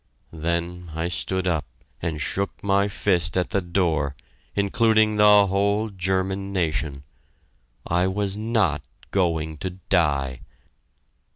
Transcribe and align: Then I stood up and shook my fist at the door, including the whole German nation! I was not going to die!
Then 0.33 0.89
I 0.95 1.09
stood 1.09 1.45
up 1.47 1.65
and 2.01 2.19
shook 2.19 2.63
my 2.63 2.87
fist 2.87 3.37
at 3.37 3.51
the 3.51 3.61
door, 3.61 4.15
including 4.55 5.17
the 5.17 5.45
whole 5.45 5.91
German 5.91 6.51
nation! 6.51 7.03
I 7.85 8.07
was 8.07 8.35
not 8.35 8.81
going 9.11 9.57
to 9.59 9.69
die! 9.69 10.39